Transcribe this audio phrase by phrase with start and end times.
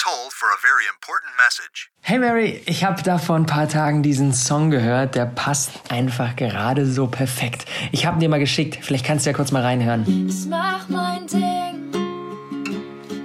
[0.00, 1.90] Please hold for a very important message.
[2.02, 6.36] Hey Mary, ich habe da vor ein paar Tagen diesen Song gehört, der passt einfach
[6.36, 7.66] gerade so perfekt.
[7.92, 10.04] Ich habe dir mal geschickt, vielleicht kannst du ja kurz mal reinhören.
[10.28, 11.90] Ich mach mein Ding,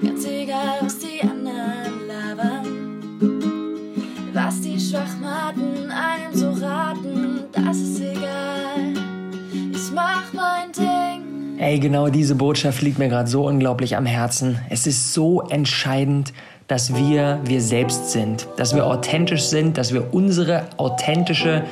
[0.03, 3.01] ganz egal, was die anderen labern.
[4.33, 8.93] Was die Schwachmaten einem so raten, das ist egal.
[9.71, 11.57] Ich mach mein Ding.
[11.57, 14.59] Ey, genau diese Botschaft liegt mir gerade so unglaublich am Herzen.
[14.69, 16.33] Es ist so entscheidend,
[16.67, 21.63] dass wir wir selbst sind, dass wir authentisch sind, dass wir unsere authentische,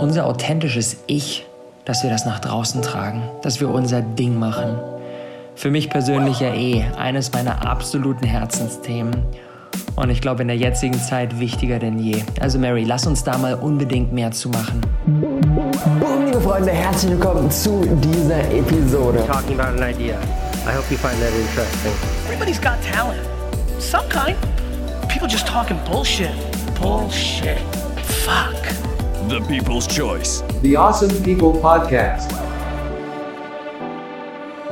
[0.00, 1.46] unser authentisches Ich,
[1.84, 4.78] dass wir das nach draußen tragen, dass wir unser Ding machen.
[5.54, 9.22] Für mich persönlich ja eh eines meiner absoluten Herzensthemen.
[9.94, 12.22] Und ich glaube in der jetzigen Zeit wichtiger denn je.
[12.40, 14.80] Also Mary, lass uns da mal unbedingt mehr zu machen.
[15.06, 19.24] Boom, liebe Freunde, herzlich willkommen zu dieser Episode.
[19.26, 20.18] talking about an idea.
[20.66, 21.92] I hope you find that interesting.
[22.26, 23.35] Everybody's got talent.
[23.78, 24.36] Some kind.
[25.08, 26.30] People just talking bullshit.
[26.80, 27.58] Bullshit.
[28.24, 28.62] Fuck.
[29.28, 30.42] The People's Choice.
[30.62, 32.30] The Awesome People Podcast.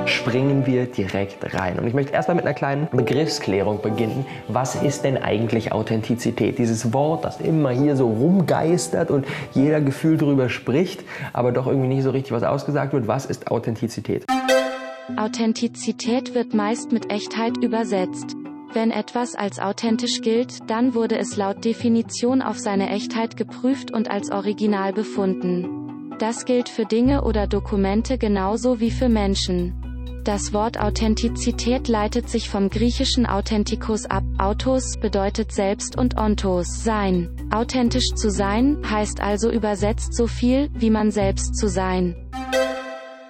[0.06, 1.78] springen wir direkt rein.
[1.78, 4.26] Und ich möchte erstmal mit einer kleinen Begriffsklärung beginnen.
[4.48, 6.58] Was ist denn eigentlich Authentizität?
[6.58, 11.88] Dieses Wort, das immer hier so rumgeistert und jeder Gefühl drüber spricht, aber doch irgendwie
[11.88, 13.06] nicht so richtig was ausgesagt wird.
[13.08, 14.24] Was ist Authentizität?
[15.16, 18.36] Authentizität wird meist mit Echtheit übersetzt.
[18.74, 24.10] Wenn etwas als authentisch gilt, dann wurde es laut Definition auf seine Echtheit geprüft und
[24.10, 26.10] als original befunden.
[26.18, 30.20] Das gilt für Dinge oder Dokumente genauso wie für Menschen.
[30.24, 34.24] Das Wort Authentizität leitet sich vom griechischen Authentikos ab.
[34.38, 37.30] Autos bedeutet selbst und ontos sein.
[37.52, 42.16] Authentisch zu sein heißt also übersetzt so viel wie man selbst zu sein.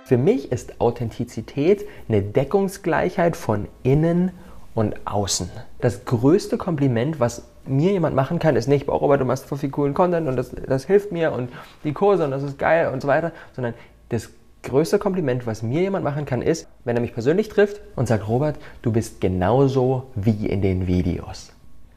[0.04, 4.32] Für mich ist Authentizität eine Deckungsgleichheit von innen
[4.74, 5.50] und außen.
[5.80, 9.58] Das größte Kompliment, was mir jemand machen kann, ist nicht, oh Robert, du machst voll
[9.58, 11.50] viel coolen Content und das, das hilft mir und
[11.84, 13.74] die Kurse und das ist geil und so weiter, sondern
[14.08, 14.30] das
[14.62, 18.28] größte Kompliment, was mir jemand machen kann, ist, wenn er mich persönlich trifft und sagt,
[18.28, 21.52] Robert, du bist genauso wie in den Videos.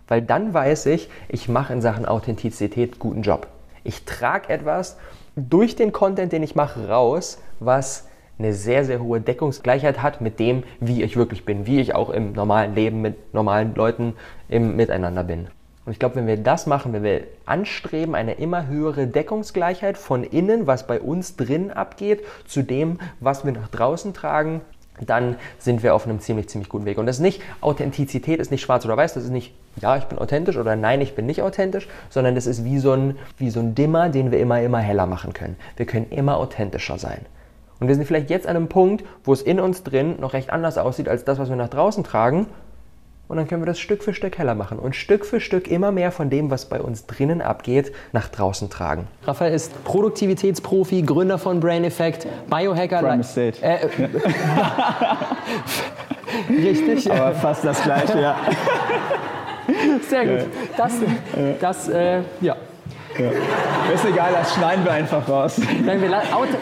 [0.07, 3.47] Weil dann weiß ich, ich mache in Sachen Authentizität guten Job.
[3.83, 4.97] Ich trage etwas
[5.35, 8.06] durch den Content, den ich mache, raus, was
[8.39, 12.09] eine sehr, sehr hohe Deckungsgleichheit hat mit dem, wie ich wirklich bin, wie ich auch
[12.09, 14.13] im normalen Leben mit normalen Leuten
[14.49, 15.47] im Miteinander bin.
[15.85, 20.23] Und ich glaube, wenn wir das machen, wenn wir anstreben, eine immer höhere Deckungsgleichheit von
[20.23, 24.61] innen, was bei uns drin abgeht, zu dem, was wir nach draußen tragen,
[24.99, 26.97] dann sind wir auf einem ziemlich, ziemlich guten Weg.
[26.97, 30.05] Und das ist nicht, Authentizität ist nicht schwarz oder weiß, das ist nicht, ja, ich
[30.05, 33.49] bin authentisch oder nein, ich bin nicht authentisch, sondern das ist wie so ein, wie
[33.49, 35.55] so ein Dimmer, den wir immer, immer heller machen können.
[35.77, 37.25] Wir können immer authentischer sein.
[37.79, 40.49] Und wir sind vielleicht jetzt an einem Punkt, wo es in uns drin noch recht
[40.49, 42.47] anders aussieht als das, was wir nach draußen tragen.
[43.27, 45.91] Und dann können wir das Stück für Stück heller machen und Stück für Stück immer
[45.91, 49.05] mehr von dem, was bei uns drinnen abgeht, nach draußen tragen.
[49.23, 52.99] Raphael ist Produktivitätsprofi, Gründer von Brain Effect, Biohacker.
[53.01, 53.61] Prime Estate.
[53.61, 53.89] Äh,
[56.49, 57.11] richtig.
[57.11, 58.37] Aber fast das gleiche, ja.
[60.07, 60.47] Sehr gut.
[60.77, 60.93] Das,
[61.59, 62.55] das, äh, ja.
[63.17, 63.93] Ja.
[63.93, 65.59] Ist egal, das schneiden wir einfach raus.
[65.85, 66.09] Nein, wir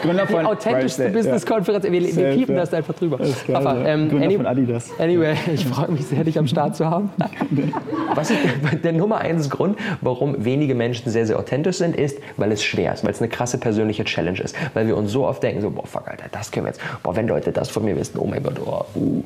[0.02, 1.84] Gründer die von authentischste Brightstate, Business-Konferenz.
[1.84, 2.60] Wir, wir Safe, piepen ja.
[2.60, 3.18] das einfach drüber.
[3.18, 3.84] Geil, ja.
[3.86, 4.90] ähm, Gründer any- von Adidas.
[4.98, 7.10] Anyway, ich freue mich sehr, dich am Start zu haben.
[8.14, 12.18] Was ist der, der Nummer eins Grund, warum wenige Menschen sehr, sehr authentisch sind, ist,
[12.36, 14.56] weil es schwer ist, weil es eine krasse persönliche Challenge ist.
[14.74, 16.80] Weil wir uns so oft denken, so, boah, fuck, Alter, das können wir jetzt.
[17.02, 19.22] Boah, wenn Leute das von mir wissen, oh mein Gott, oh, uh.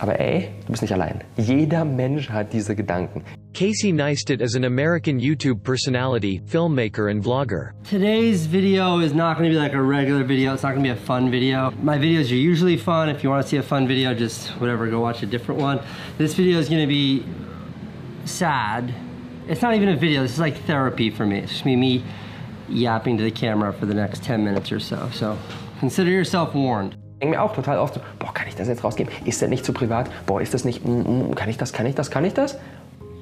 [0.00, 1.24] Aber ey, du bist nicht allein.
[1.36, 3.24] Jeder Mensch hat diese Gedanken.
[3.52, 7.72] Casey Neistat is an American YouTube personality, filmmaker, and vlogger.
[7.82, 10.54] Today's video is not going to be like a regular video.
[10.54, 11.72] It's not going to be a fun video.
[11.82, 13.08] My videos are usually fun.
[13.08, 15.80] If you want to see a fun video, just whatever, go watch a different one.
[16.16, 17.26] This video is going to be
[18.24, 18.94] sad.
[19.48, 20.22] It's not even a video.
[20.22, 21.38] This is like therapy for me.
[21.40, 22.04] It's just me, me
[22.68, 25.10] yapping to the camera for the next 10 minutes or so.
[25.12, 25.36] So
[25.80, 26.96] consider yourself warned.
[27.20, 29.12] Denke mir auch total oft so, boah, kann ich das jetzt rausgeben?
[29.24, 30.08] Ist der nicht zu privat?
[30.26, 32.58] Boah, ist das nicht, mm, mm, kann ich das, kann ich das, kann ich das?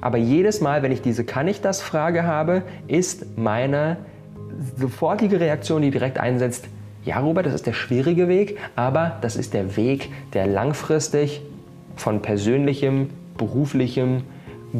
[0.01, 3.97] Aber jedes Mal, wenn ich diese Kann ich das Frage habe, ist meine
[4.77, 6.65] sofortige Reaktion, die direkt einsetzt,
[7.03, 11.41] ja Robert, das ist der schwierige Weg, aber das ist der Weg, der langfristig
[11.95, 14.23] von persönlichem, beruflichem,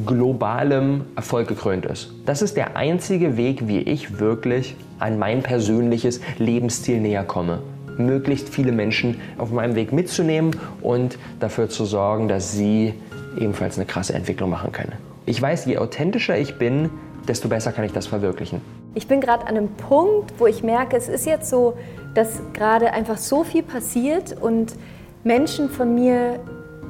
[0.05, 2.13] globalem Erfolg gekrönt ist.
[2.25, 7.59] Das ist der einzige Weg, wie ich wirklich an mein persönliches Lebensziel näher komme.
[7.97, 12.93] Möglichst viele Menschen auf meinem Weg mitzunehmen und dafür zu sorgen, dass sie
[13.37, 14.93] ebenfalls eine krasse Entwicklung machen können.
[15.25, 16.89] Ich weiß, je authentischer ich bin,
[17.27, 18.61] desto besser kann ich das verwirklichen.
[18.95, 21.77] Ich bin gerade an einem Punkt, wo ich merke, es ist jetzt so,
[22.13, 24.75] dass gerade einfach so viel passiert und
[25.23, 26.39] Menschen von mir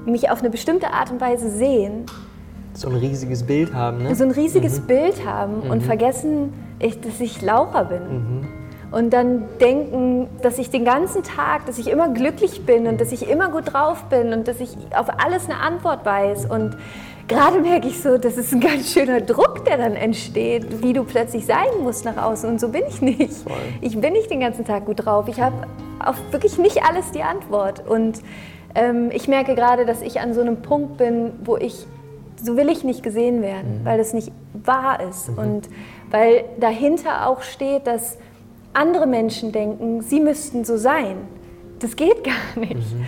[0.05, 2.05] mich auf eine bestimmte Art und Weise sehen.
[2.73, 4.15] So ein riesiges Bild haben, ne?
[4.15, 4.87] So ein riesiges mhm.
[4.87, 5.81] Bild haben und mhm.
[5.81, 8.01] vergessen, ich, dass ich Laura bin.
[8.03, 8.47] Mhm.
[8.91, 13.11] Und dann denken, dass ich den ganzen Tag, dass ich immer glücklich bin und dass
[13.11, 16.45] ich immer gut drauf bin und dass ich auf alles eine Antwort weiß.
[16.45, 16.77] Und
[17.27, 21.03] gerade merke ich so, das ist ein ganz schöner Druck, der dann entsteht, wie du
[21.03, 22.49] plötzlich sein musst nach außen.
[22.49, 23.33] Und so bin ich nicht.
[23.81, 25.27] Ich bin nicht den ganzen Tag gut drauf.
[25.27, 25.67] Ich habe
[26.03, 27.85] auf wirklich nicht alles die Antwort.
[27.85, 28.21] Und
[28.73, 31.85] ähm, ich merke gerade, dass ich an so einem Punkt bin, wo ich,
[32.41, 33.85] so will ich nicht gesehen werden, mhm.
[33.85, 35.29] weil das nicht wahr ist.
[35.29, 35.37] Mhm.
[35.37, 35.69] Und
[36.09, 38.17] weil dahinter auch steht, dass
[38.77, 41.17] andere Menschen denken, sie müssten so sein.
[41.79, 42.75] Das geht gar nicht.
[42.75, 43.05] Mhm.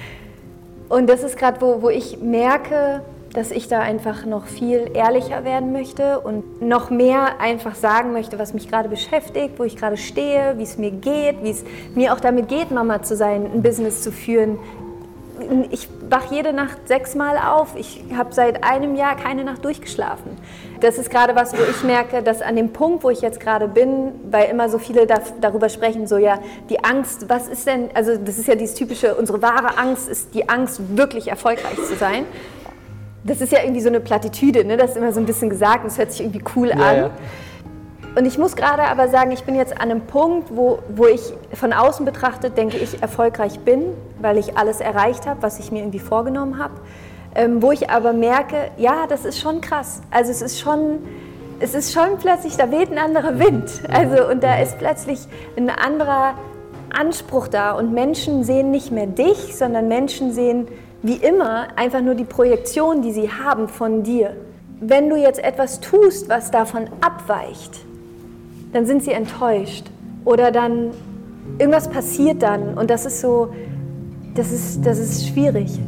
[0.89, 3.01] Und das ist gerade, wo, wo ich merke,
[3.33, 8.39] dass ich da einfach noch viel ehrlicher werden möchte und noch mehr einfach sagen möchte,
[8.39, 11.63] was mich gerade beschäftigt, wo ich gerade stehe, wie es mir geht, wie es
[11.93, 14.57] mir auch damit geht, Mama zu sein, ein Business zu führen,
[15.71, 17.75] ich wache jede Nacht sechsmal auf.
[17.77, 20.31] Ich habe seit einem Jahr keine Nacht durchgeschlafen.
[20.79, 23.67] Das ist gerade was, wo ich merke, dass an dem Punkt, wo ich jetzt gerade
[23.67, 26.39] bin, weil immer so viele da, darüber sprechen, so ja,
[26.69, 30.33] die Angst, was ist denn, also das ist ja dieses typische, unsere wahre Angst ist
[30.33, 32.25] die Angst, wirklich erfolgreich zu sein.
[33.23, 34.77] Das ist ja irgendwie so eine Plattitüde, ne?
[34.77, 36.95] das ist immer so ein bisschen gesagt, das hört sich irgendwie cool an.
[36.95, 37.11] Ja.
[38.15, 41.21] Und ich muss gerade aber sagen, ich bin jetzt an einem Punkt, wo, wo ich
[41.53, 45.79] von außen betrachtet denke, ich erfolgreich bin, weil ich alles erreicht habe, was ich mir
[45.79, 46.73] irgendwie vorgenommen habe.
[47.35, 50.01] Ähm, wo ich aber merke, ja, das ist schon krass.
[50.11, 50.99] Also es ist schon,
[51.59, 53.69] es ist schon plötzlich, da weht ein anderer Wind.
[53.91, 55.19] Also und da ist plötzlich
[55.55, 56.33] ein anderer
[56.89, 57.71] Anspruch da.
[57.71, 60.67] Und Menschen sehen nicht mehr dich, sondern Menschen sehen
[61.01, 64.35] wie immer einfach nur die Projektion, die sie haben von dir.
[64.81, 67.79] Wenn du jetzt etwas tust, was davon abweicht,
[68.73, 69.85] dann sind sie enttäuscht.
[70.25, 70.91] Oder dann
[71.57, 73.53] irgendwas passiert dann und das ist so,
[74.35, 75.79] das ist, das ist schwierig.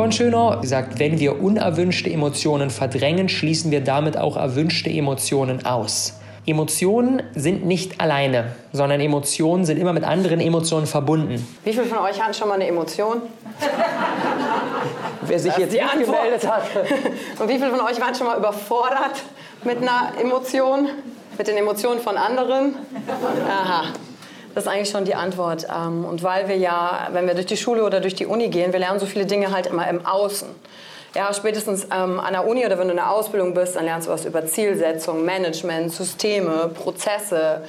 [0.00, 6.14] Yvonne Schöner sagt, wenn wir unerwünschte Emotionen verdrängen, schließen wir damit auch erwünschte Emotionen aus.
[6.46, 11.46] Emotionen sind nicht alleine, sondern Emotionen sind immer mit anderen Emotionen verbunden.
[11.64, 13.20] Wie viele von euch hatten schon mal eine Emotion?
[15.20, 16.62] Wer sich jetzt nicht gemeldet hat.
[17.38, 19.22] Und wie viele von euch waren schon mal überfordert
[19.64, 20.88] mit einer Emotion?
[21.36, 22.74] Mit den Emotionen von anderen?
[23.46, 23.92] Aha.
[24.54, 25.66] Das ist eigentlich schon die Antwort.
[25.68, 28.72] Ähm, und weil wir ja, wenn wir durch die Schule oder durch die Uni gehen,
[28.72, 30.48] wir lernen so viele Dinge halt immer im Außen.
[31.14, 34.06] Ja, spätestens ähm, an der Uni oder wenn du in der Ausbildung bist, dann lernst
[34.06, 37.62] du was über Zielsetzung, Management, Systeme, Prozesse.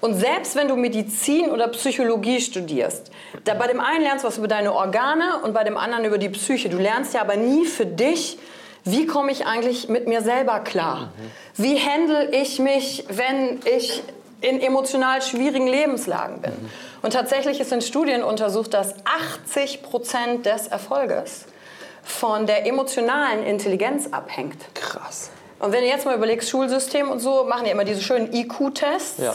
[0.00, 3.10] Und selbst wenn du Medizin oder Psychologie studierst,
[3.44, 6.18] da bei dem einen lernst du was über deine Organe und bei dem anderen über
[6.18, 6.68] die Psyche.
[6.68, 8.38] Du lernst ja aber nie für dich,
[8.84, 11.12] wie komme ich eigentlich mit mir selber klar?
[11.16, 11.62] Mhm.
[11.62, 14.02] Wie handle ich mich, wenn ich
[14.40, 16.52] in emotional schwierigen Lebenslagen bin.
[16.52, 16.70] Mhm.
[17.02, 18.94] Und tatsächlich ist in Studien untersucht, dass
[19.46, 21.46] 80 Prozent des Erfolges
[22.02, 24.58] von der emotionalen Intelligenz abhängt.
[24.74, 25.30] Krass.
[25.58, 29.22] Und wenn du jetzt mal überlegst, Schulsystem und so, machen die immer diese schönen IQ-Tests.
[29.22, 29.34] Ja.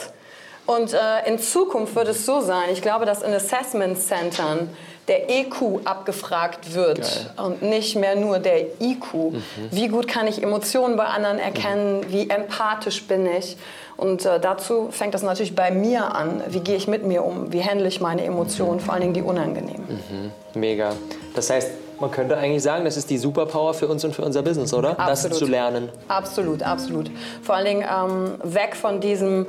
[0.67, 4.69] Und äh, in Zukunft wird es so sein, ich glaube, dass in Assessment Centern
[5.07, 7.45] der EQ abgefragt wird Geil.
[7.45, 9.13] und nicht mehr nur der IQ.
[9.13, 9.43] Mhm.
[9.71, 12.05] Wie gut kann ich Emotionen bei anderen erkennen?
[12.09, 13.57] Wie empathisch bin ich?
[14.01, 16.41] Und äh, dazu fängt das natürlich bei mir an.
[16.49, 17.53] Wie gehe ich mit mir um?
[17.53, 19.83] Wie handle ich meine Emotionen, vor allen Dingen die unangenehmen?
[20.09, 20.59] Mhm.
[20.59, 20.93] Mega.
[21.35, 24.41] Das heißt, man könnte eigentlich sagen, das ist die Superpower für uns und für unser
[24.41, 24.99] Business, oder?
[24.99, 25.33] Absolut.
[25.33, 25.89] Das zu lernen.
[26.07, 27.11] Absolut, absolut.
[27.43, 29.45] Vor allen Dingen ähm, weg von diesem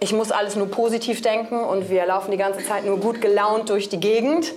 [0.00, 3.70] ich muss alles nur positiv denken und wir laufen die ganze Zeit nur gut gelaunt
[3.70, 4.52] durch die Gegend,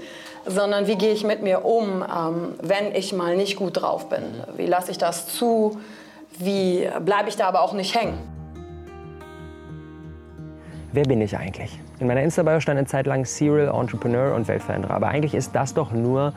[0.48, 4.24] sondern wie gehe ich mit mir um, ähm, wenn ich mal nicht gut drauf bin?
[4.24, 4.58] Mhm.
[4.58, 5.80] Wie lasse ich das zu?
[6.40, 8.35] Wie bleibe ich da aber auch nicht hängen?
[10.96, 11.80] Wer bin ich eigentlich?
[12.00, 14.94] In meiner Insta-Bio stand eine Zeit lang Serial Entrepreneur und Weltveränderer.
[14.94, 16.34] Aber eigentlich ist das doch nur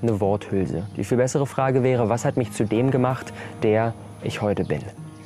[0.00, 0.84] eine Worthülse.
[0.96, 3.32] Die viel bessere Frage wäre, was hat mich zu dem gemacht,
[3.62, 4.80] der ich heute bin?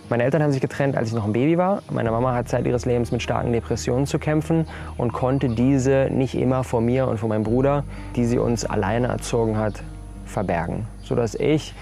[0.09, 1.83] Meine Eltern haben sich getrennt, als ich noch ein Baby war.
[1.91, 6.35] Meine Mama hat Zeit ihres Lebens mit starken Depressionen zu kämpfen und konnte diese nicht
[6.35, 7.85] immer vor mir und vor meinem Bruder,
[8.17, 9.83] die sie uns alleine erzogen hat,
[10.27, 10.87] verbergen.
[11.05, 11.75] Sodass ich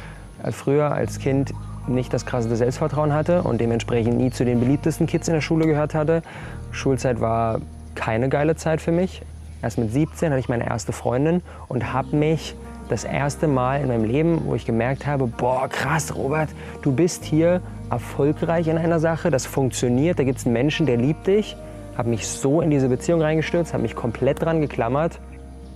[0.50, 1.54] früher als Kind
[1.86, 5.66] nicht das krasse Selbstvertrauen hatte und dementsprechend nie zu den beliebtesten Kids in der Schule
[5.66, 6.22] gehört hatte.
[6.70, 7.60] Schulzeit war
[7.94, 9.22] keine geile Zeit für mich.
[9.62, 12.54] Erst mit 17 hatte ich meine erste Freundin und habe mich
[12.88, 16.48] das erste Mal in meinem Leben, wo ich gemerkt habe, boah, krass, Robert,
[16.82, 17.60] du bist hier
[17.90, 21.56] erfolgreich in einer Sache, das funktioniert, da gibt es einen Menschen, der liebt dich.
[21.96, 25.18] Habe mich so in diese Beziehung reingestürzt, habe mich komplett dran geklammert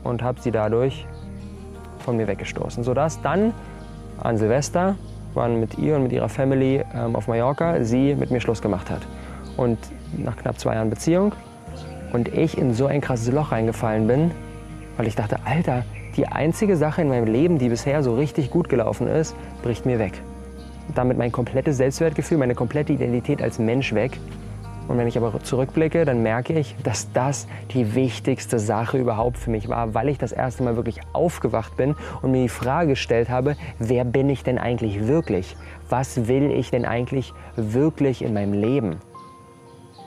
[0.04, 1.06] und habe sie dadurch
[1.98, 2.84] von mir weggestoßen.
[2.84, 3.52] Sodass dann
[4.22, 4.94] an Silvester,
[5.34, 8.90] waren mit ihr und mit ihrer Family ähm, auf Mallorca, sie mit mir Schluss gemacht
[8.90, 9.00] hat.
[9.56, 9.78] Und
[10.16, 11.34] nach knapp zwei Jahren Beziehung
[12.12, 14.30] und ich in so ein krasses Loch reingefallen bin,
[14.96, 15.84] weil ich dachte, Alter,
[16.16, 19.98] die einzige Sache in meinem Leben, die bisher so richtig gut gelaufen ist, bricht mir
[19.98, 20.20] weg.
[20.94, 24.18] Damit mein komplettes Selbstwertgefühl, meine komplette Identität als Mensch weg.
[24.88, 29.48] Und wenn ich aber zurückblicke, dann merke ich, dass das die wichtigste Sache überhaupt für
[29.48, 33.30] mich war, weil ich das erste Mal wirklich aufgewacht bin und mir die Frage gestellt
[33.30, 35.56] habe, wer bin ich denn eigentlich wirklich?
[35.88, 38.96] Was will ich denn eigentlich wirklich in meinem Leben?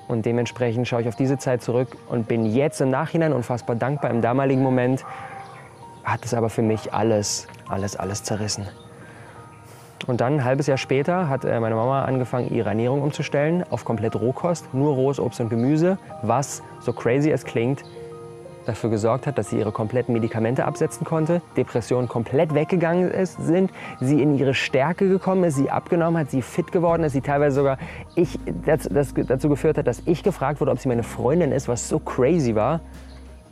[0.08, 4.12] Und dementsprechend schaue ich auf diese Zeit zurück und bin jetzt im Nachhinein unfassbar dankbar.
[4.12, 5.04] Im damaligen Moment
[6.04, 8.68] hat es aber für mich alles, alles, alles zerrissen.
[10.08, 13.86] Und dann, ein halbes Jahr später, hat äh, meine Mama angefangen, ihre Ernährung umzustellen auf
[13.86, 17.84] komplett Rohkost, nur rohes Obst und Gemüse, was, so crazy es klingt,
[18.66, 23.72] dafür gesorgt hat, dass sie ihre kompletten Medikamente absetzen konnte, Depressionen komplett weggegangen ist, sind,
[24.00, 27.56] sie in ihre Stärke gekommen ist, sie abgenommen hat, sie fit geworden ist, sie teilweise
[27.56, 27.78] sogar
[28.16, 31.68] ich, das, das dazu geführt hat, dass ich gefragt wurde, ob sie meine Freundin ist,
[31.68, 32.82] was so crazy war.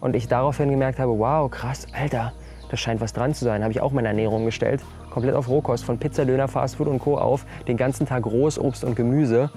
[0.02, 2.34] Und ich daraufhin gemerkt habe, wow, krass, Alter,
[2.70, 3.64] da scheint was dran zu sein.
[3.64, 7.18] Habe ich auch meine Ernährung gestellt, komplett auf Rohkost, von Pizza, Döner, Fastfood und Co.
[7.18, 9.50] auf, den ganzen Tag rohes Obst und Gemüse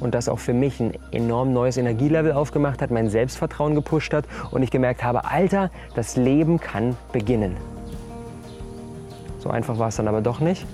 [0.00, 4.24] und das auch für mich ein enorm neues Energielevel aufgemacht hat, mein Selbstvertrauen gepusht hat
[4.50, 7.56] und ich gemerkt habe, Alter, das Leben kann beginnen.
[9.38, 10.66] So einfach war es dann aber doch nicht.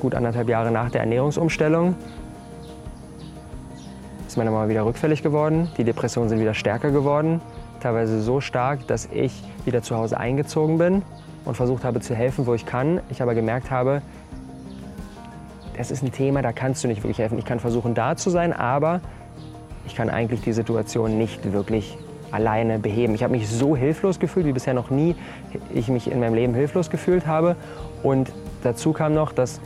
[0.00, 1.94] Gut anderthalb Jahre nach der Ernährungsumstellung
[4.26, 7.40] ist meine Mama wieder rückfällig geworden, die Depressionen sind wieder stärker geworden,
[7.80, 11.02] teilweise so stark, dass ich wieder zu Hause eingezogen bin
[11.44, 13.00] und versucht habe zu helfen, wo ich kann.
[13.10, 14.02] Ich aber gemerkt habe,
[15.76, 17.38] das ist ein Thema, da kannst du nicht wirklich helfen.
[17.38, 19.00] Ich kann versuchen, da zu sein, aber
[19.86, 21.98] ich kann eigentlich die Situation nicht wirklich
[22.30, 23.14] alleine beheben.
[23.14, 25.14] Ich habe mich so hilflos gefühlt, wie bisher noch nie
[25.72, 27.56] ich mich in meinem Leben hilflos gefühlt habe.
[28.02, 29.60] Und dazu kam noch, dass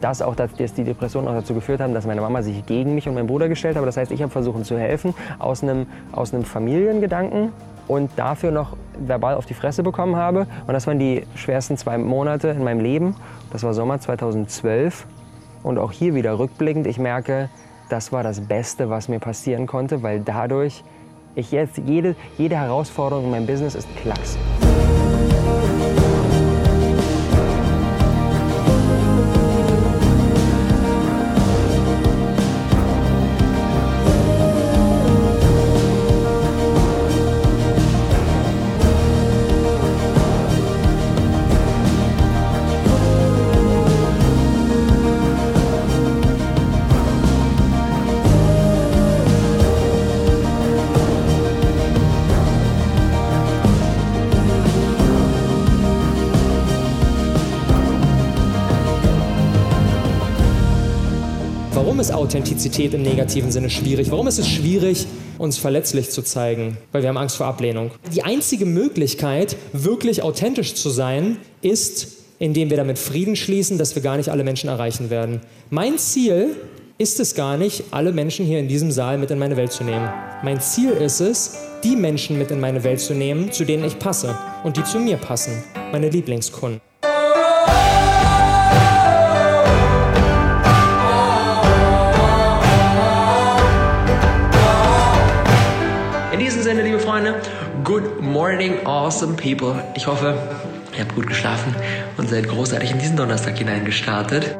[0.00, 3.08] das auch, dass die Depressionen auch dazu geführt haben, dass meine Mama sich gegen mich
[3.08, 3.86] und meinen Bruder gestellt hat.
[3.86, 7.52] Das heißt, ich habe versucht zu helfen aus einem, aus einem Familiengedanken
[7.88, 10.46] und dafür noch verbal auf die Fresse bekommen habe.
[10.66, 13.14] Und das waren die schwersten zwei Monate in meinem Leben.
[13.52, 15.06] Das war Sommer 2012.
[15.62, 17.48] Und auch hier wieder rückblickend, ich merke,
[17.88, 20.84] das war das Beste, was mir passieren konnte, weil dadurch
[21.34, 24.36] ich jetzt jede, jede Herausforderung in meinem Business ist Klacks.
[62.60, 64.10] Authentizität im negativen Sinne schwierig?
[64.10, 65.06] Warum ist es schwierig,
[65.38, 66.76] uns verletzlich zu zeigen?
[66.92, 67.90] Weil wir haben Angst vor Ablehnung.
[68.14, 74.02] Die einzige Möglichkeit, wirklich authentisch zu sein, ist, indem wir damit Frieden schließen, dass wir
[74.02, 75.40] gar nicht alle Menschen erreichen werden.
[75.70, 76.54] Mein Ziel
[76.98, 79.82] ist es gar nicht, alle Menschen hier in diesem Saal mit in meine Welt zu
[79.82, 80.10] nehmen.
[80.42, 83.98] Mein Ziel ist es, die Menschen mit in meine Welt zu nehmen, zu denen ich
[83.98, 86.89] passe und die zu mir passen, meine Lieblingskunden.
[98.30, 99.74] Morning, awesome people.
[99.96, 100.38] Ich hoffe,
[100.94, 101.74] ihr habt gut geschlafen
[102.16, 104.56] und seid großartig in diesen Donnerstag hineingestartet.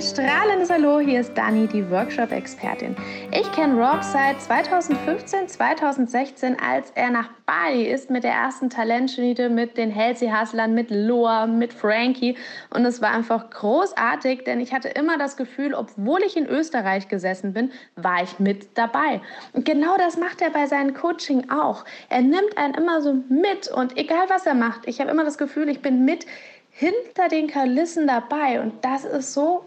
[0.00, 2.96] Strahlendes Hallo, hier ist Dani, die Workshop-Expertin.
[3.32, 9.50] Ich kenne Rob seit 2015, 2016, als er nach Bali ist mit der ersten Talentschmiede,
[9.50, 12.34] mit den Halsey Hustlern, mit Loa, mit Frankie.
[12.70, 17.08] Und es war einfach großartig, denn ich hatte immer das Gefühl, obwohl ich in Österreich
[17.08, 19.20] gesessen bin, war ich mit dabei.
[19.52, 21.84] Und genau das macht er bei seinem Coaching auch.
[22.08, 25.36] Er nimmt einen immer so mit und egal was er macht, ich habe immer das
[25.36, 26.24] Gefühl, ich bin mit
[26.70, 29.66] hinter den Kulissen dabei und das ist so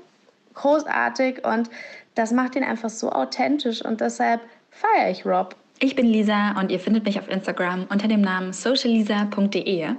[0.53, 1.69] großartig und
[2.15, 5.55] das macht ihn einfach so authentisch und deshalb feiere ich Rob.
[5.79, 9.89] Ich bin Lisa und ihr findet mich auf Instagram unter dem Namen socialisa.de.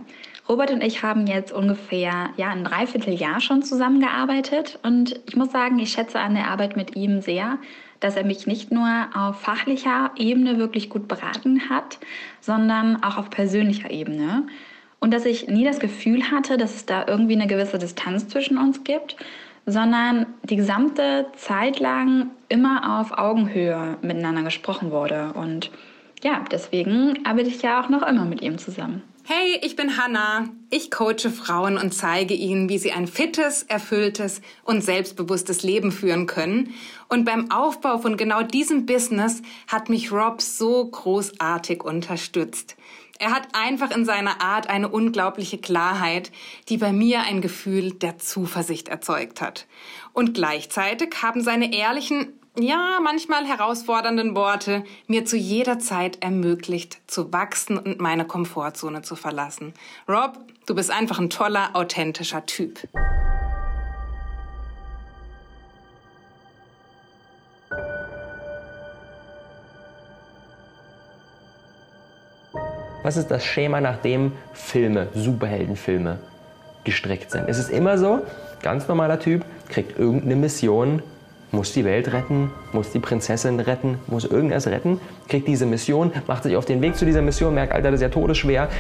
[0.49, 5.79] Robert und ich haben jetzt ungefähr ja, ein Dreivierteljahr schon zusammengearbeitet und ich muss sagen,
[5.79, 7.59] ich schätze an der Arbeit mit ihm sehr,
[8.01, 11.99] dass er mich nicht nur auf fachlicher Ebene wirklich gut beraten hat,
[12.41, 14.47] sondern auch auf persönlicher Ebene.
[15.01, 18.57] und dass ich nie das Gefühl hatte, dass es da irgendwie eine gewisse Distanz zwischen
[18.57, 19.17] uns gibt,
[19.67, 25.33] sondern die gesamte Zeit lang immer auf Augenhöhe miteinander gesprochen wurde.
[25.35, 25.71] Und
[26.23, 29.03] ja, deswegen arbeite ich ja auch noch immer mit ihm zusammen.
[29.27, 30.51] Hey, ich bin Hanna.
[30.69, 36.27] Ich coache Frauen und zeige ihnen, wie sie ein fittes, erfülltes und selbstbewusstes Leben führen
[36.27, 36.75] können.
[37.09, 42.77] Und beim Aufbau von genau diesem Business hat mich Rob so großartig unterstützt.
[43.19, 46.33] Er hat einfach in seiner Art eine unglaubliche Klarheit,
[46.69, 49.67] die bei mir ein Gefühl der Zuversicht erzeugt hat.
[50.13, 57.33] Und gleichzeitig haben seine ehrlichen, ja, manchmal herausfordernden Worte mir zu jeder Zeit ermöglicht, zu
[57.33, 59.75] wachsen und meine Komfortzone zu verlassen.
[60.09, 62.81] Rob, du bist einfach ein toller, authentischer Typ.
[73.05, 76.21] Was ist das Schema, nach dem Filme, Superheldenfilme
[76.85, 77.45] gestrickt sind?
[77.51, 78.23] Es ist immer so,
[78.63, 81.03] ganz normaler Typ, kriegt irgendeine Mission,
[81.53, 86.45] muss die Welt retten, muss die Prinzessin retten, muss irgendwas retten, kriegt diese Mission, macht
[86.45, 88.71] sich auf den Weg zu dieser Mission, merkt, Alter, das ist ja todesschwer,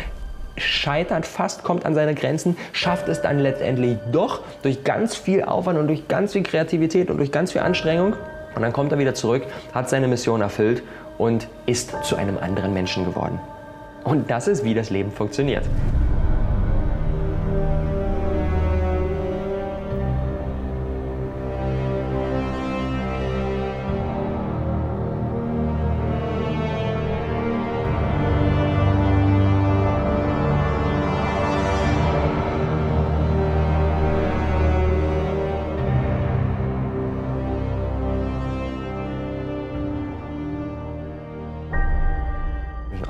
[0.56, 5.78] scheitert fast, kommt an seine Grenzen, schafft es dann letztendlich doch durch ganz viel Aufwand
[5.78, 8.16] und durch ganz viel Kreativität und durch ganz viel Anstrengung.
[8.54, 9.42] Und dann kommt er wieder zurück,
[9.74, 10.82] hat seine Mission erfüllt
[11.18, 13.38] und ist zu einem anderen Menschen geworden.
[14.04, 15.64] Und das ist, wie das Leben funktioniert.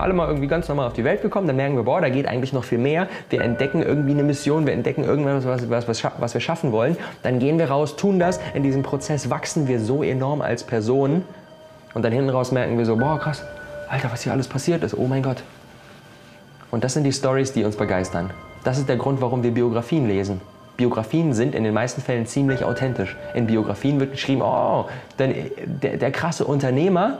[0.05, 2.29] Alle mal irgendwie ganz normal auf die Welt gekommen, dann merken wir, boah, da geht
[2.29, 3.09] eigentlich noch viel mehr.
[3.31, 6.97] Wir entdecken irgendwie eine Mission, wir entdecken irgendwas, was, was, was, was wir schaffen wollen.
[7.23, 8.39] Dann gehen wir raus, tun das.
[8.53, 11.25] In diesem Prozess wachsen wir so enorm als Person.
[11.95, 13.43] Und dann hinten raus merken wir so, boah, krass,
[13.89, 15.43] Alter, was hier alles passiert ist, oh mein Gott.
[16.71, 18.31] Und das sind die Stories, die uns begeistern.
[18.63, 20.41] Das ist der Grund, warum wir Biografien lesen.
[20.77, 23.17] Biografien sind in den meisten Fällen ziemlich authentisch.
[23.33, 24.87] In Biografien wird geschrieben, oh,
[25.19, 25.29] der,
[25.67, 27.19] der, der krasse Unternehmer,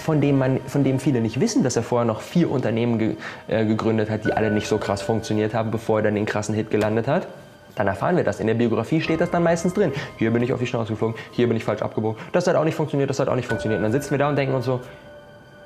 [0.00, 3.16] von dem, man, von dem viele nicht wissen, dass er vorher noch vier Unternehmen ge,
[3.48, 6.54] äh, gegründet hat, die alle nicht so krass funktioniert haben, bevor er dann den krassen
[6.54, 7.28] Hit gelandet hat.
[7.76, 8.40] Dann erfahren wir das.
[8.40, 9.92] In der Biografie steht das dann meistens drin.
[10.18, 12.20] Hier bin ich auf die Schnauze geflogen, hier bin ich falsch abgebogen.
[12.32, 13.78] Das hat auch nicht funktioniert, das hat auch nicht funktioniert.
[13.78, 14.80] Und dann sitzen wir da und denken uns so,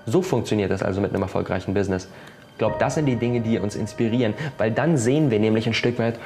[0.06, 2.08] so funktioniert das also mit einem erfolgreichen Business.
[2.52, 5.74] Ich glaube, das sind die Dinge, die uns inspirieren, weil dann sehen wir nämlich ein
[5.74, 6.18] Stück weit,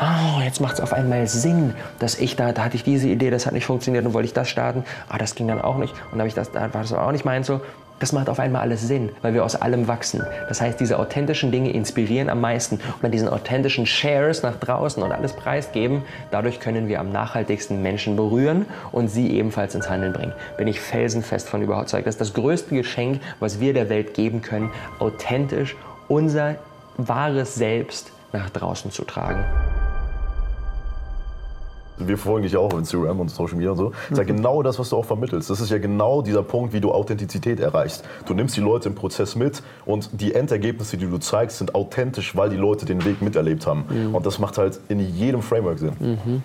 [0.00, 3.30] oh, jetzt macht es auf einmal Sinn, dass ich da, da hatte ich diese Idee,
[3.30, 5.94] das hat nicht funktioniert und wollte ich das starten, ah, das ging dann auch nicht
[6.12, 7.60] und habe ich das, da war das auch nicht meins so.
[7.98, 10.22] Das macht auf einmal alles Sinn, weil wir aus allem wachsen.
[10.48, 12.76] Das heißt, diese authentischen Dinge inspirieren am meisten.
[12.76, 17.82] Und bei diesen authentischen Shares nach draußen und alles preisgeben, dadurch können wir am nachhaltigsten
[17.82, 20.32] Menschen berühren und sie ebenfalls ins Handeln bringen.
[20.56, 22.06] Bin ich felsenfest von überzeugt.
[22.06, 25.76] Das ist das größte Geschenk, was wir der Welt geben können, authentisch
[26.08, 26.54] unser
[26.96, 29.44] wahres Selbst nach draußen zu tragen
[32.06, 33.90] wir verfolgen dich ja auch auf Instagram und Social Media und so.
[33.90, 35.50] Das ist ja genau das, was du auch vermittelst.
[35.50, 38.04] Das ist ja genau dieser Punkt, wie du Authentizität erreichst.
[38.26, 42.36] Du nimmst die Leute im Prozess mit und die Endergebnisse, die du zeigst, sind authentisch,
[42.36, 43.84] weil die Leute den Weg miterlebt haben.
[43.88, 44.14] Mhm.
[44.14, 45.92] Und das macht halt in jedem Framework Sinn.
[45.98, 46.42] Mhm.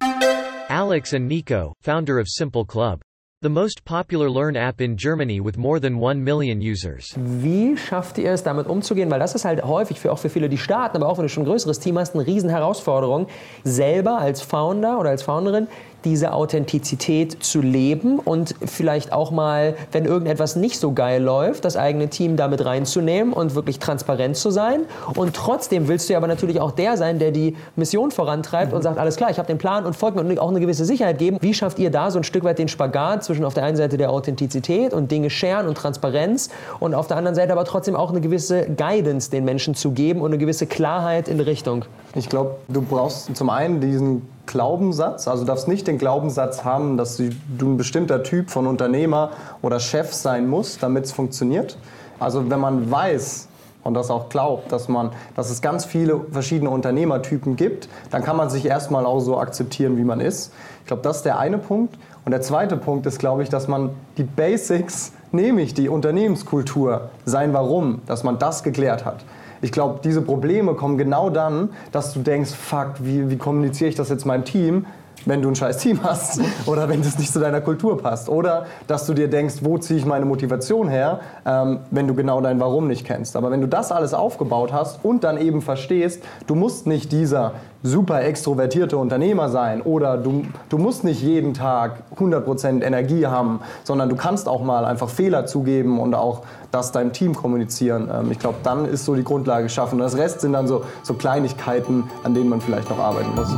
[0.68, 3.05] Alex and Nico, founder of Simple Club.
[3.41, 7.13] The most popular Learn app in Germany with more than 1 million users.
[7.17, 9.12] Wie schafft ihr es, damit umzugehen?
[9.12, 11.30] Weil das ist halt häufig für, auch für viele, die starten, aber auch wenn du
[11.30, 13.28] schon ein größeres Team hast, eine Riesenherausforderung,
[13.65, 15.67] selber als Founder oder als Founderin
[16.06, 21.76] diese Authentizität zu leben und vielleicht auch mal, wenn irgendetwas nicht so geil läuft, das
[21.76, 24.82] eigene Team damit reinzunehmen und wirklich transparent zu sein.
[25.15, 28.78] Und trotzdem willst du aber natürlich auch der sein, der die Mission vorantreibt mhm.
[28.78, 30.86] und sagt, alles klar, ich habe den Plan und folgt mir und auch eine gewisse
[30.86, 31.38] Sicherheit geben.
[31.41, 33.98] Wie schafft ihr da so ein Stück weit den Spagat zwischen auf der einen Seite
[33.98, 38.12] der Authentizität und Dinge scheren und Transparenz und auf der anderen Seite aber trotzdem auch
[38.12, 41.86] eine gewisse Guidance den Menschen zu geben und eine gewisse Klarheit in Richtung?
[42.13, 45.28] Ich glaube, du brauchst zum einen diesen Glaubenssatz.
[45.28, 47.30] Also du darfst nicht den Glaubenssatz haben, dass du
[47.62, 49.32] ein bestimmter Typ von Unternehmer
[49.62, 51.78] oder Chef sein musst, damit es funktioniert.
[52.20, 53.48] Also wenn man weiß
[53.84, 58.36] und das auch glaubt, dass, man, dass es ganz viele verschiedene Unternehmertypen gibt, dann kann
[58.36, 60.52] man sich erstmal auch so akzeptieren, wie man ist.
[60.82, 61.98] Ich glaube, das ist der eine Punkt.
[62.26, 67.54] Und der zweite Punkt ist, glaube ich, dass man die Basics, nämlich die Unternehmenskultur, sein
[67.54, 69.24] Warum, dass man das geklärt hat.
[69.62, 73.96] Ich glaube, diese Probleme kommen genau dann, dass du denkst, fuck, wie, wie kommuniziere ich
[73.96, 74.86] das jetzt meinem Team?
[75.25, 78.30] Wenn du ein scheiß Team hast oder wenn das nicht zu deiner Kultur passt.
[78.30, 82.41] Oder dass du dir denkst, wo ziehe ich meine Motivation her, ähm, wenn du genau
[82.41, 83.36] dein Warum nicht kennst.
[83.36, 87.54] Aber wenn du das alles aufgebaut hast und dann eben verstehst, du musst nicht dieser
[87.84, 94.10] super extrovertierte Unternehmer sein oder du, du musst nicht jeden Tag 100% Energie haben, sondern
[94.10, 98.10] du kannst auch mal einfach Fehler zugeben und auch das deinem Team kommunizieren.
[98.13, 99.99] Ähm, ich glaube, dann ist so die Grundlage geschaffen.
[99.99, 103.56] Und das Rest sind dann so, so Kleinigkeiten, an denen man vielleicht noch arbeiten muss.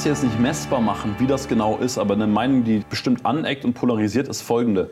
[0.00, 2.82] Ich kann es jetzt nicht messbar machen, wie das genau ist, aber eine Meinung, die
[2.88, 4.88] bestimmt aneckt und polarisiert, ist folgende.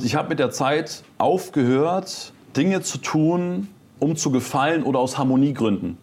[0.00, 3.66] Ich habe mit der Zeit aufgehört, Dinge zu tun,
[3.98, 5.98] um zu gefallen oder aus Harmoniegründen.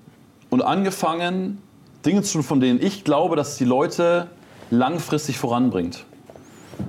[0.50, 1.60] Und angefangen,
[2.06, 4.28] Dinge zu tun, von denen ich glaube, dass die Leute
[4.72, 6.04] langfristig voranbringt.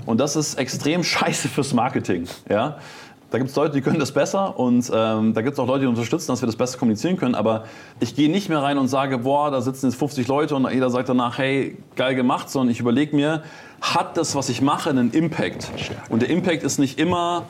[0.06, 2.26] Und das ist extrem scheiße fürs Marketing.
[2.50, 2.78] Ja?
[3.34, 5.80] Da gibt es Leute, die können das besser und ähm, da gibt es auch Leute,
[5.80, 7.34] die unterstützen, dass wir das besser kommunizieren können.
[7.34, 7.64] Aber
[7.98, 10.88] ich gehe nicht mehr rein und sage, boah, da sitzen jetzt 50 Leute und jeder
[10.88, 13.42] sagt danach, hey, geil gemacht, sondern ich überlege mir,
[13.80, 15.68] hat das, was ich mache, einen Impact?
[16.10, 17.42] Und der Impact ist nicht immer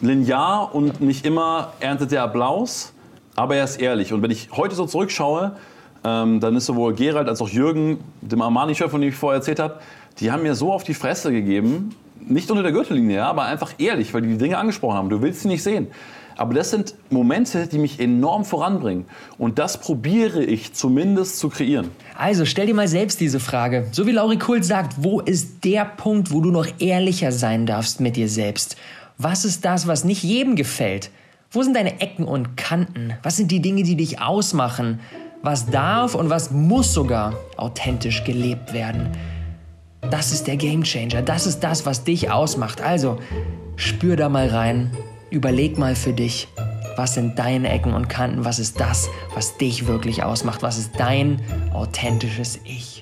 [0.00, 2.92] linear und nicht immer erntet der Applaus,
[3.34, 4.12] aber er ist ehrlich.
[4.12, 5.56] Und wenn ich heute so zurückschaue,
[6.04, 9.58] ähm, dann ist sowohl Gerald als auch Jürgen, dem Armani-Chef, von dem ich vorher erzählt
[9.58, 9.80] habe,
[10.20, 13.72] die haben mir so auf die Fresse gegeben, nicht unter der Gürtellinie, ja, aber einfach
[13.78, 15.08] ehrlich, weil die die Dinge angesprochen haben.
[15.08, 15.88] Du willst sie nicht sehen.
[16.36, 19.06] Aber das sind Momente, die mich enorm voranbringen.
[19.38, 21.90] Und das probiere ich zumindest zu kreieren.
[22.14, 23.86] Also stell dir mal selbst diese Frage.
[23.92, 28.00] So wie Lauri Kult sagt, wo ist der Punkt, wo du noch ehrlicher sein darfst
[28.00, 28.76] mit dir selbst?
[29.16, 31.10] Was ist das, was nicht jedem gefällt?
[31.50, 33.14] Wo sind deine Ecken und Kanten?
[33.22, 35.00] Was sind die Dinge, die dich ausmachen?
[35.42, 39.10] Was darf und was muss sogar authentisch gelebt werden?
[40.02, 41.22] Das ist der Gamechanger.
[41.22, 42.80] Das ist das, was dich ausmacht.
[42.80, 43.18] Also
[43.76, 44.90] spür da mal rein.
[45.30, 46.48] Überleg mal für dich,
[46.96, 48.44] was sind deine Ecken und Kanten?
[48.44, 50.62] Was ist das, was dich wirklich ausmacht?
[50.62, 51.40] Was ist dein
[51.72, 52.95] authentisches Ich?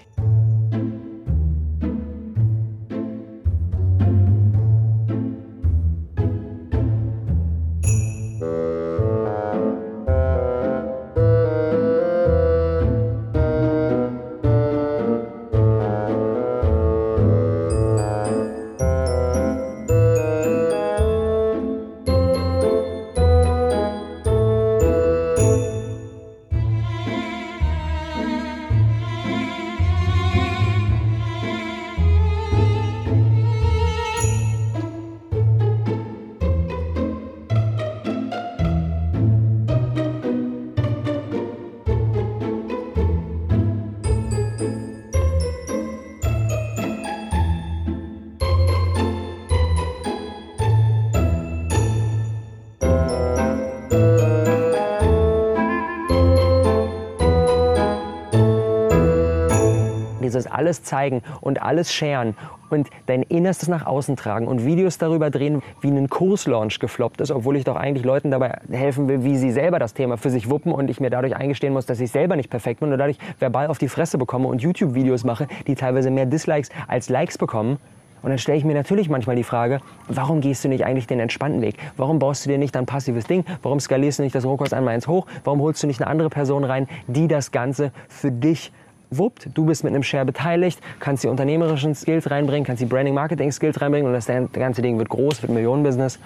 [60.45, 62.37] Dieses alles zeigen und alles scheren
[62.71, 67.31] und dein Innerstes nach außen tragen und Videos darüber drehen, wie ein Kurslaunch gefloppt ist,
[67.31, 70.51] obwohl ich doch eigentlich Leuten dabei helfen will, wie sie selber das Thema für sich
[70.51, 73.19] wuppen und ich mir dadurch eingestehen muss, dass ich selber nicht perfekt bin und dadurch
[73.39, 77.79] verbal auf die Fresse bekomme und YouTube-Videos mache, die teilweise mehr Dislikes als Likes bekommen.
[78.23, 81.21] Und dann stelle ich mir natürlich manchmal die Frage, warum gehst du nicht eigentlich den
[81.21, 81.77] entspannten Weg?
[81.99, 83.45] Warum baust du dir nicht ein passives Ding?
[83.63, 85.27] Warum skalierst du nicht das Rohkost einmal ins Hoch?
[85.45, 88.73] Warum holst du nicht eine andere Person rein, die das Ganze für dich
[89.19, 93.15] wuppt, du bist mit einem Share beteiligt, kannst die unternehmerischen Skills reinbringen, kannst die Branding
[93.15, 96.19] Marketing Skills reinbringen und das ganze Ding wird groß, wird Millionenbusiness.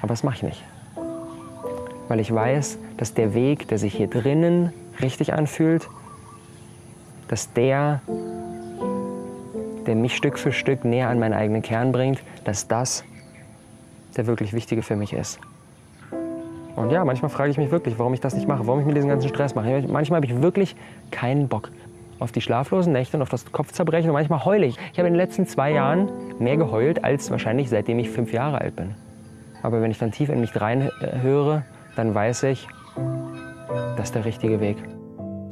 [0.00, 0.64] Aber das mache ich nicht.
[2.08, 5.88] Weil ich weiß, dass der Weg, der sich hier drinnen richtig anfühlt,
[7.28, 8.00] dass der,
[9.86, 13.04] der mich Stück für Stück näher an meinen eigenen Kern bringt, dass das
[14.16, 15.38] der wirklich Wichtige für mich ist.
[16.76, 18.94] Und ja, manchmal frage ich mich wirklich, warum ich das nicht mache, warum ich mir
[18.94, 19.84] diesen ganzen Stress mache.
[19.88, 20.76] Manchmal habe ich wirklich
[21.10, 21.70] keinen Bock
[22.18, 24.76] auf die schlaflosen Nächte und auf das Kopfzerbrechen und manchmal heule ich.
[24.92, 28.60] Ich habe in den letzten zwei Jahren mehr geheult als wahrscheinlich seitdem ich fünf Jahre
[28.60, 28.94] alt bin.
[29.62, 31.64] Aber wenn ich dann tief in mich reinhöre,
[31.96, 32.68] dann weiß ich,
[33.96, 34.76] das ist der richtige Weg.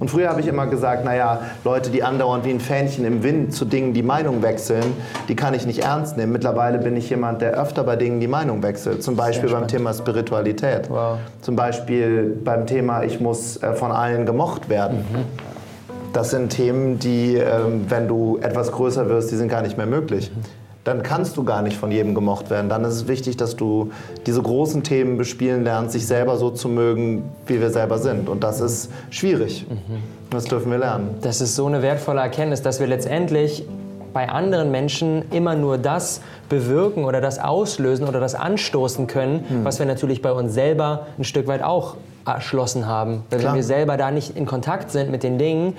[0.01, 3.55] Und früher habe ich immer gesagt, naja, Leute, die andauernd wie ein Fähnchen im Wind
[3.55, 4.85] zu Dingen die Meinung wechseln,
[5.29, 6.33] die kann ich nicht ernst nehmen.
[6.33, 9.03] Mittlerweile bin ich jemand, der öfter bei Dingen die Meinung wechselt.
[9.03, 10.91] Zum Beispiel beim Thema Spiritualität.
[10.91, 11.19] Wow.
[11.41, 14.99] Zum Beispiel beim Thema, ich muss äh, von allen gemocht werden.
[14.99, 15.54] Mhm.
[16.15, 19.87] Das sind Themen, die, ähm, wenn du etwas größer wirst, die sind gar nicht mehr
[19.87, 20.31] möglich.
[20.35, 20.41] Mhm.
[20.85, 22.69] Dann kannst du gar nicht von jedem gemocht werden.
[22.69, 23.91] Dann ist es wichtig, dass du
[24.25, 28.29] diese großen Themen bespielen lernst, sich selber so zu mögen, wie wir selber sind.
[28.29, 29.67] Und das ist schwierig.
[30.31, 31.17] Das dürfen wir lernen.
[31.23, 33.67] Das ist so eine wertvolle Erkenntnis, dass wir letztendlich
[34.13, 39.79] bei anderen Menschen immer nur das bewirken oder das auslösen oder das anstoßen können, was
[39.79, 41.97] wir natürlich bei uns selber ein Stück weit auch
[42.27, 43.25] erschlossen haben.
[43.31, 43.53] Weil Klar.
[43.53, 45.77] wenn wir selber da nicht in Kontakt sind mit den Dingen,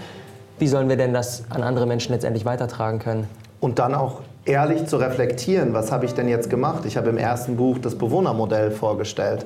[0.59, 3.27] wie sollen wir denn das an andere Menschen letztendlich weitertragen können?
[3.59, 6.85] Und dann auch ehrlich zu reflektieren, was habe ich denn jetzt gemacht?
[6.85, 9.45] Ich habe im ersten Buch das Bewohnermodell vorgestellt,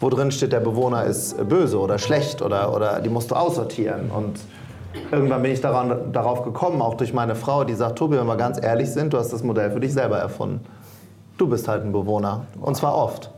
[0.00, 4.10] wo drin steht, der Bewohner ist böse oder schlecht oder, oder die musst du aussortieren.
[4.10, 4.40] Und
[5.12, 8.36] irgendwann bin ich daran, darauf gekommen, auch durch meine Frau, die sagt, Tobi, wenn wir
[8.36, 10.64] ganz ehrlich sind, du hast das Modell für dich selber erfunden.
[11.38, 12.46] Du bist halt ein Bewohner.
[12.60, 13.30] Und zwar oft.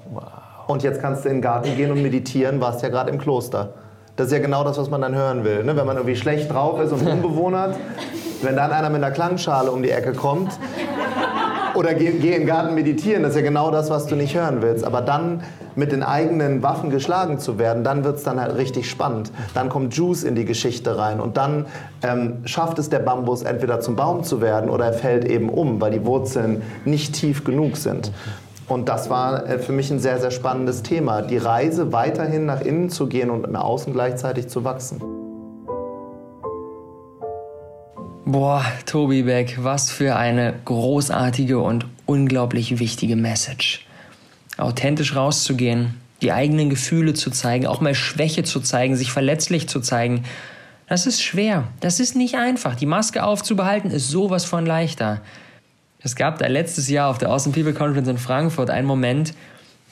[0.67, 3.75] Und jetzt kannst du in den Garten gehen und meditieren, warst ja gerade im Kloster.
[4.17, 5.65] Das ist ja genau das, was man dann hören will.
[5.65, 5.75] Ne?
[5.75, 7.77] Wenn man irgendwie schlecht drauf ist und unbewohnert,
[8.43, 10.53] wenn dann einer mit einer Klangschale um die Ecke kommt
[11.75, 14.61] oder geh, geh im Garten meditieren, das ist ja genau das, was du nicht hören
[14.61, 14.85] willst.
[14.85, 15.43] Aber dann
[15.77, 19.33] mit den eigenen Waffen geschlagen zu werden, dann wird es dann halt richtig spannend.
[19.55, 21.65] Dann kommt Juice in die Geschichte rein und dann
[22.03, 25.81] ähm, schafft es der Bambus entweder zum Baum zu werden oder er fällt eben um,
[25.81, 28.13] weil die Wurzeln nicht tief genug sind.
[28.73, 31.21] Und das war äh, für mich ein sehr, sehr spannendes Thema.
[31.21, 34.99] Die Reise weiterhin nach innen zu gehen und im Außen gleichzeitig zu wachsen.
[38.25, 43.87] Boah, Tobi Beck, was für eine großartige und unglaublich wichtige Message.
[44.57, 49.81] Authentisch rauszugehen, die eigenen Gefühle zu zeigen, auch mal Schwäche zu zeigen, sich verletzlich zu
[49.81, 50.25] zeigen,
[50.89, 51.69] das ist schwer.
[51.81, 52.75] Das ist nicht einfach.
[52.75, 55.21] Die Maske aufzubehalten ist sowas von leichter.
[56.05, 59.35] Es gab da letztes Jahr auf der Awesome People Conference in Frankfurt einen Moment,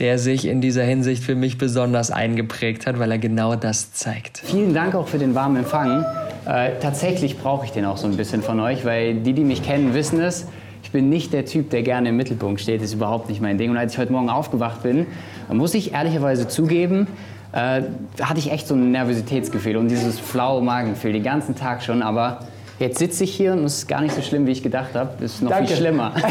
[0.01, 4.39] der sich in dieser Hinsicht für mich besonders eingeprägt hat, weil er genau das zeigt.
[4.39, 6.05] Vielen Dank auch für den warmen Empfang.
[6.47, 9.63] Äh, tatsächlich brauche ich den auch so ein bisschen von euch, weil die, die mich
[9.63, 10.47] kennen, wissen es.
[10.83, 12.81] Ich bin nicht der Typ, der gerne im Mittelpunkt steht.
[12.81, 13.71] Das ist überhaupt nicht mein Ding.
[13.71, 15.07] Und als ich heute Morgen aufgewacht bin,
[15.53, 17.07] muss ich ehrlicherweise zugeben,
[17.53, 17.83] äh,
[18.21, 22.03] hatte ich echt so ein Nervositätsgefühl und dieses flaue Magengefühl den ganzen Tag schon.
[22.03, 22.41] Aber
[22.81, 25.25] jetzt sitze ich hier und es ist gar nicht so schlimm, wie ich gedacht habe.
[25.25, 25.69] Es ist noch Danke.
[25.69, 26.15] viel schlimmer.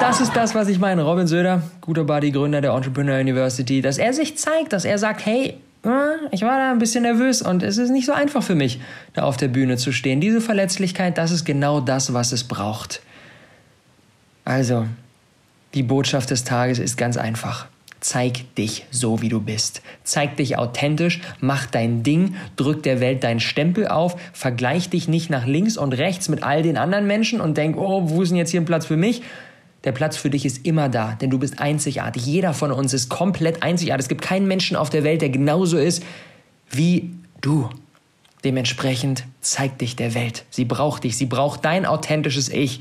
[0.00, 1.02] Das ist das, was ich meine.
[1.02, 5.24] Robin Söder, guter Buddy, Gründer der Entrepreneur University, dass er sich zeigt, dass er sagt,
[5.24, 5.88] hey, äh,
[6.30, 8.80] ich war da ein bisschen nervös und es ist nicht so einfach für mich,
[9.14, 10.20] da auf der Bühne zu stehen.
[10.20, 13.00] Diese Verletzlichkeit, das ist genau das, was es braucht.
[14.44, 14.86] Also,
[15.72, 17.66] die Botschaft des Tages ist ganz einfach.
[18.04, 19.80] Zeig dich so, wie du bist.
[20.02, 25.30] Zeig dich authentisch, mach dein Ding, drück der Welt deinen Stempel auf, vergleich dich nicht
[25.30, 28.36] nach links und rechts mit all den anderen Menschen und denk, oh, wo ist denn
[28.36, 29.22] jetzt hier ein Platz für mich?
[29.84, 32.26] Der Platz für dich ist immer da, denn du bist einzigartig.
[32.26, 34.04] Jeder von uns ist komplett einzigartig.
[34.04, 36.02] Es gibt keinen Menschen auf der Welt, der genauso ist
[36.70, 37.70] wie du.
[38.44, 40.44] Dementsprechend zeig dich der Welt.
[40.50, 42.80] Sie braucht dich, sie braucht dein authentisches Ich.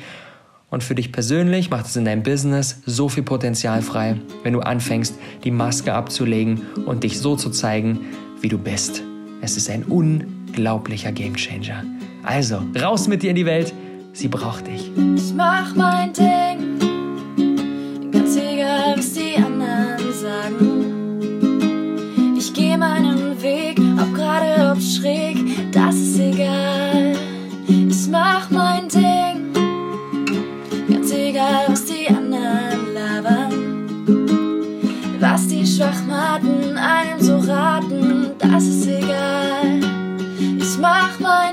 [0.74, 4.62] Und für dich persönlich macht es in deinem Business so viel Potenzial frei, wenn du
[4.62, 8.00] anfängst, die Maske abzulegen und dich so zu zeigen,
[8.42, 9.04] wie du bist.
[9.42, 11.84] Es ist ein unglaublicher Gamechanger.
[12.24, 13.72] Also, raus mit dir in die Welt.
[14.14, 14.90] Sie braucht dich.
[15.16, 16.80] Ich mach mein Ding.
[18.12, 20.80] Ganz egal, was die anderen sagen.
[22.36, 25.43] Ich geh meinen Weg, ob gerade, ob schräg.
[40.84, 41.53] mach mein